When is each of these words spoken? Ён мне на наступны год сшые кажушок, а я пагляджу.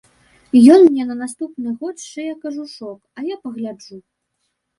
Ён 0.75 0.79
мне 0.85 1.03
на 1.09 1.17
наступны 1.19 1.69
год 1.81 1.95
сшые 2.07 2.33
кажушок, 2.47 2.99
а 3.19 3.27
я 3.33 3.39
пагляджу. 3.45 3.97